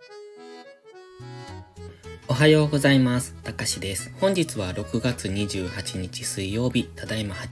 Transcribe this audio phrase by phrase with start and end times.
[0.00, 1.29] Música
[2.30, 3.34] おはようございます。
[3.42, 4.12] たかしです。
[4.20, 7.48] 本日は6月28日水曜日、ただいま8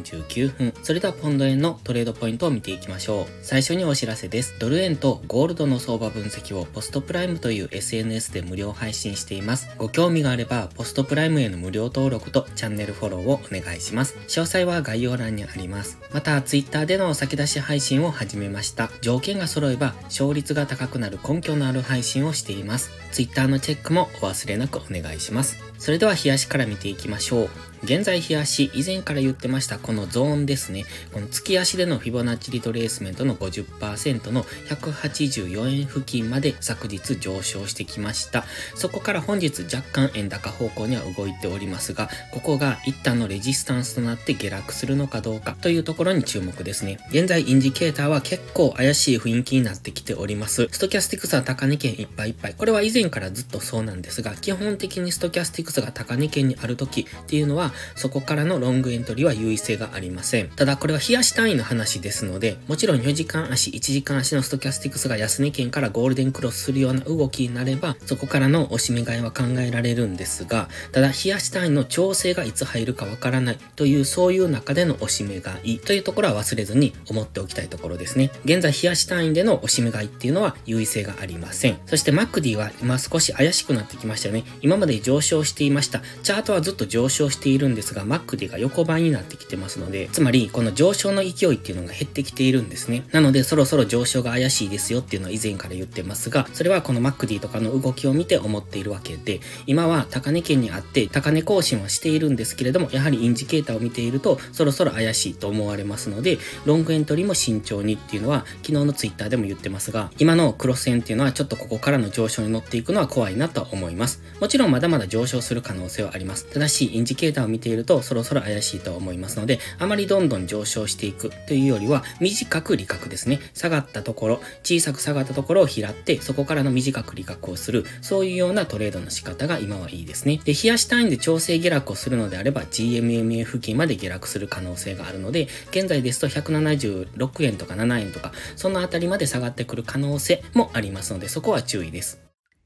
[0.00, 0.74] 時49分。
[0.82, 3.26] それではポンド円のトレードポイントを見ていきましょう。
[3.42, 4.58] 最初にお知らせです。
[4.58, 9.68] ドル円とゴールドの相場分析をポストプライムという SNS で無料配信しています。
[9.76, 14.16] ご興味があれば、ポストプライムへの無料登録とチャンネルフォローをお願いします。
[14.28, 15.98] 詳細は概要欄にあります。
[16.10, 18.90] また、Twitter での先出し配信を始めました。
[19.02, 22.92] 条件が揃えば、勝率が高くなる根拠のある配信をしています。
[23.12, 25.58] Twitter のチェックもお忘れなくお願いします。
[25.78, 27.71] それでは冷やしから見ていきましょう。
[27.84, 30.84] 現在日足、以前から言ってましたこのゾーンですね。
[31.12, 38.44] この月足でのフィボナッチリトレースメントの50%の184円付近まで昨日上昇してきました。
[38.76, 46.98] そこから本日若干円高方向には動いておりますが、ここが一旦のレジスタンスとなって下落するのかどうかというところに注目ですね。
[47.10, 50.68] 現在インジケーターは結構怪しい雰囲気になってきております。
[50.70, 52.54] ストキャスティクスは高値圏いっぱいいっぱい。
[52.54, 60.48] これは以前からずっとそうなんですが、基本的にストキャスティクスが高値圏にある時っていうのは、そこからのロングエントリーは優位性がありません。
[60.48, 78.30] ただこれは日足単位の話ですので、もちろん4時間足、1時間足のストキャスティクスが安値圏からゴールデンクロスするような動きになれば、そこからの押し目買いは考えられるんですが、ただ日やし単位の調整がいつ入るかわからないというそういう中での押し目買いというところは忘れずに思っておきたいところですね。
[78.44, 81.78] 現在冷やし単位での押し目買いっていうのは優位性がありません。
[81.86, 84.44] そして MacD は今少し怪しくなってきましたよね。
[84.60, 86.02] 今まで上昇していました。
[86.22, 93.04] チャートはずっと上昇しているるんですが、MacD が横ばいになってきてますので、つまりこの上昇の勢いっていうのが減ってきているんですね。
[93.12, 114.22] なのでそろそろ上昇が怪しいですよっていうのは以前から言ってますが、それはこの MacD とかの動きを見て思っているわけで、今は高値圏にあって高値更新はしているんですけれども、やはりインジケーターを見ているとそろそろ怪しいと思われますので、ロングエントリーも慎重にっていうのは昨日の Twitter でも言ってますが、今のクロス円っていうのはちょっとここからの上昇に乗っていくのは怖いなと思います。
[114.40, 116.46] もちろんまだまだ上昇する可能性はあります。
[116.46, 123.38] ただし、インジケーターを見ているとそろそろ怪しいと思いますので、あまりどんどん上昇していくというよりは、短く利確ですね。
[123.54, 130.40] 下がったところ、小さく下がったところを拾って、そこからの短く利確をする、そういうようなトレードの仕方が今はいいですね。
[130.44, 142.20] で、冷やし単位で調整下落をするのであれば、GMMA 付近まで下落する可能性があるので、現在ですと176円とか7円とか、そのあたりまで下がってくる可能性もありますので、そこは注意です。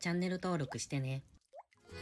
[0.00, 1.22] チャンネル登録してね。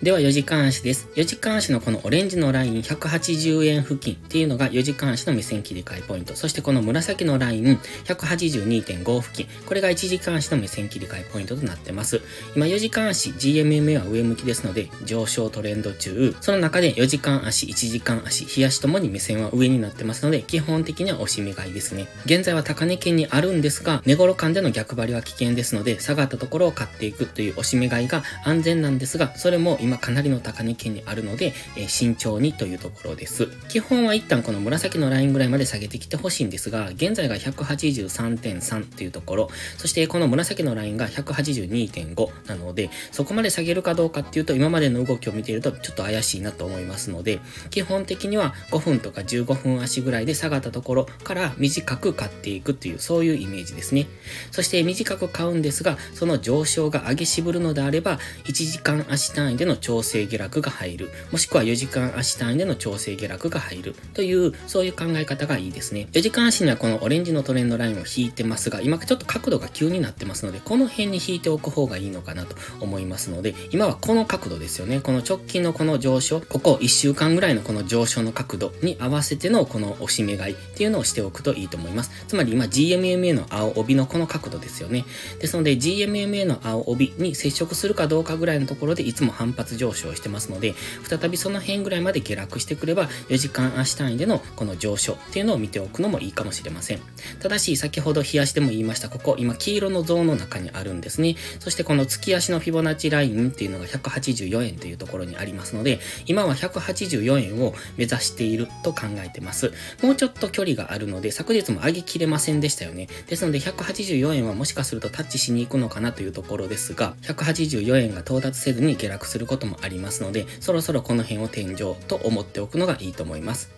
[0.00, 1.08] では4時間足です。
[1.16, 6.36] 4時間足のこのオレンジのライン180円付近っていうのが4時間足の目線切り替えポイント。
[6.36, 9.48] そしてこの紫のライン182.5付近。
[9.66, 12.20] これが1時間足の目線切り替えポイントとなってます。
[12.54, 16.36] 今4時間足 GMMA は上向きですので上昇トレンド中。
[16.40, 22.06] その中で4時間足、1時間足、冷やしともに目線は上になってますので基本的には押し目買いですね。
[22.24, 33.46] 現在は高値圏にあるんですが、寝頃間での逆張りは危険ですので下がったところを買っていくという押し目買いが安全なんですが、それも今かなりの高値圏にあるので、えー、慎重にというところです。
[33.68, 47.40] 基本は一旦この紫のラインぐらいまで下げてきてほしいんですが、現在が183.3というところ、そしてこの紫のラインが182.5なので、そこまで下げるかどうかっていうと、今までの動きを見ているとちょっと怪しいなと思いますので、
[47.70, 54.06] 基本的には5分とか15分足ぐらいで下がったところから短く買っていくという、そういうイメージですね。
[54.50, 61.10] そして短く買うんですが、その上昇が上げ渋るのであれば、1時間足単位での調整下落が入る。
[61.30, 63.94] もしくは4時間足単位での調整下落が入る。
[64.14, 66.08] という、そういう考え方がいいですね。
[66.12, 75.00] 4時間足にはこのオレンジのトレンドラインを引いてますが、今ちょっと角度が急になってますので、この辺に引いておく方がいいのかなと思いますので、今はこの角度ですよね。
[75.00, 82.10] この直近のこの上昇、ここ1週間ぐらいのこの上昇の角度に合わせてのこの押し目買いっていうのをしておくといいと思います。
[82.26, 85.04] つまり今 GMMA の青帯のこの角度ですよね。
[85.40, 90.74] ですので GMMA の青帯に接触するかどうかぐらいのところでいつも反発上昇してますので、
[91.08, 97.00] 再びその辺ぐらいまで下落してくれば、4時間足単位でのこの上昇っていうのを見ておくのもいいかもしれません。
[97.40, 101.36] ただし、先ほど日足でも言いました、ここ、今黄色のゾーンの中にあるんですね。
[101.60, 109.72] そしてこの月足のフィボナッチラインっていうのが184円というところにありますので、今は184円を目指していると考えてます。
[110.02, 113.08] もうちょっと距離があるので、昨日も上げきれませんでしたよね。
[113.26, 123.77] ですので、184円はもしかするとタッチしに行くのかなというところですが、184円が到達せずに下落することこともありますので、そろそろこの辺を天井と思っておくのがいいと思います。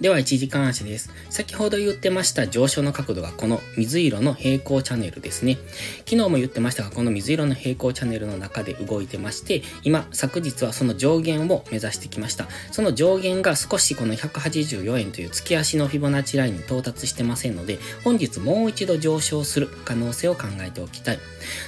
[0.00, 1.10] では一時間足です。
[1.30, 5.56] 先ほど言ってました上昇の角度がこの水色の平行チャンネルですね。
[6.04, 12.48] 昨日も言ってましたが、この水色の平行チャンネルの中で動いてまして、今、昨日はその上限を目指してきました。
[12.72, 21.20] その上限が少しこの184円という月足のフィボナッチラインに到達してませんので、本日もう一度上昇する可能性を考えておきたい。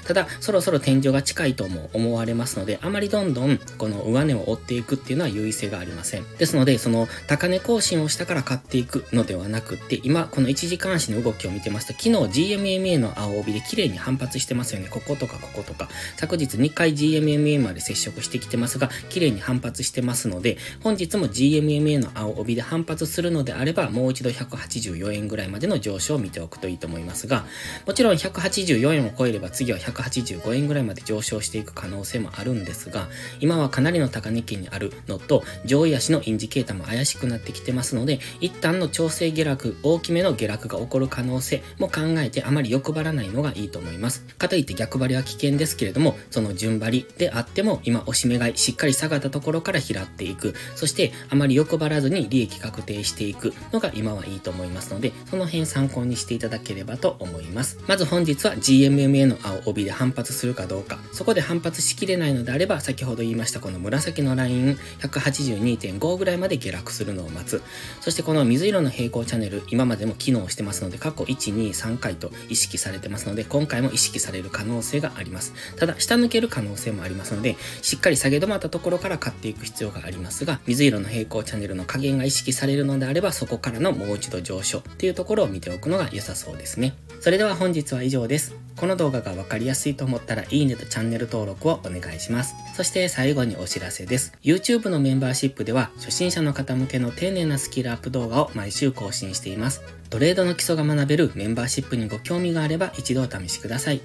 [0.05, 6.25] ただ、そろそろ天井が近いとも思われますので、あまりどんどんこの上値を追っていくっていうのは優位性がありません。
[6.39, 14.89] ですので、その高値更新をしてしたから買っていくのではなくって、今、この1時間足の動きを見てますと、昨日 GMMA の青帯で綺麗に反発してますよね。
[14.89, 15.91] こことかこことか。
[16.17, 27.45] 昨日2回 GMMA まで接触してきてますが、綺麗に反発してますので、本日も GMMA の青帯で反発するのであれば、もう一度184円ぐらいまでの上昇を見ておくといいと思いますが、
[27.87, 33.09] もちろん184円を超えれば次は185円ぐらいまで上昇していく可能性もあるんですが、
[33.41, 44.23] 今はかなりの高値圏にあるのと、上位足のインジケーターも怪しくなってきてますので、で一旦の調整下落、大きめの下落が起こる可能性も考えてあまり欲張らないのがいいと思います。
[44.39, 50.55] かといって逆張りは危険ですけれども、その順張りであっても、今押し目買いしっかり下がったところから拾っていく。
[50.75, 57.79] そしてあまり欲張らずに利益確定していくのが今はいいと思いますので、その辺参考にしていただければと思います。
[57.87, 60.99] まず本日は GMMA の青帯で反発するかどうか。
[61.13, 67.63] そこで反発しきれないのであれば、先ほど言いましたこの紫のライン182.5ぐらいまで下落するのを待つ。
[68.01, 75.53] そしてこの水色の平行チャンネル、今までも機能してますので、過去1、2、3回と意識されてますので、今回も意識される可能性があります。
[75.77, 86.95] ただ、下抜ける可能性もありますので、しっかり下げ止まったところから買っていく必要がありますが、水色の平行チャンネルの加減が意識されるのであれば、そこからのもう一度上昇っていうところを見ておくのが良さそうですね。
[87.21, 88.55] それでは本日は以上です。
[88.77, 92.55] この動画がわかりやすいと思ったら、いいねとチャンネル登録をお願いします。
[92.77, 94.35] そして最後にお知らせです。
[94.43, 99.83] YouTube のメンバーシップでは、初心者の方向けの丁寧なスキルアップ動画を毎週更新しています。
[100.11, 104.01] トレードの基礎が学べるメンバーシップにご興味があれば一度お試しください。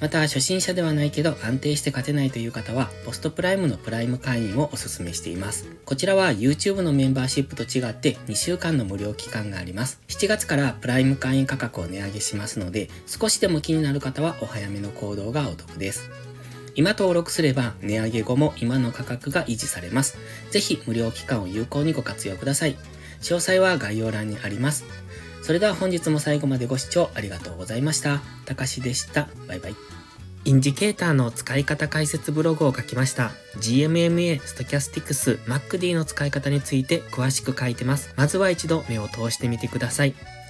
[0.00, 5.66] また、初心者ではないけど安定して勝てないという方は、ポストプライムのプライム会員をお勧めしています。
[5.84, 10.00] こちらは YouTube のメンバーシップと違って2週間の無料期間があります。
[10.08, 16.08] 7月からプライム会員価格を値上げしますので、少しでも気になる方はお早めの行動がお得です。
[16.76, 20.16] 今登録すれば値上げ後も今の価格が維持されます。
[20.50, 22.76] ぜひ無料期間を有効にご活用ください。
[23.20, 24.84] 詳細は概要欄にあります。
[25.42, 28.20] それでは本日も最後までご視聴ありがとうございました。
[28.44, 29.28] たかしでした。
[29.48, 29.74] バイバイ。
[30.44, 33.32] インジケーターの使い方解説ブログを書きました。
[33.58, 38.14] GMMA、Stochastics、MacD の使い方について詳しく書いてます。
[38.16, 40.14] まずは一度目を通してみてください。